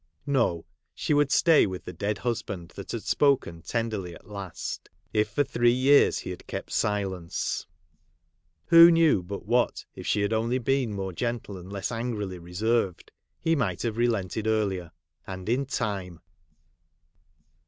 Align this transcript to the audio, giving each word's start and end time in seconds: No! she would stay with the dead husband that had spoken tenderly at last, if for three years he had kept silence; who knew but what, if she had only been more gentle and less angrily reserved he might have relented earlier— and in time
No! 0.25 0.65
she 0.95 1.13
would 1.13 1.31
stay 1.31 1.67
with 1.67 1.85
the 1.85 1.93
dead 1.93 2.17
husband 2.17 2.69
that 2.69 2.91
had 2.91 3.03
spoken 3.03 3.61
tenderly 3.61 4.15
at 4.15 4.25
last, 4.27 4.89
if 5.13 5.29
for 5.29 5.43
three 5.43 5.69
years 5.71 6.17
he 6.17 6.31
had 6.31 6.47
kept 6.47 6.71
silence; 6.71 7.67
who 8.65 8.89
knew 8.89 9.21
but 9.21 9.45
what, 9.45 9.85
if 9.93 10.07
she 10.07 10.21
had 10.21 10.33
only 10.33 10.57
been 10.57 10.91
more 10.91 11.13
gentle 11.13 11.55
and 11.55 11.71
less 11.71 11.91
angrily 11.91 12.39
reserved 12.39 13.11
he 13.39 13.55
might 13.55 13.83
have 13.83 13.95
relented 13.97 14.47
earlier— 14.47 14.91
and 15.27 15.47
in 15.47 15.67
time 15.67 16.19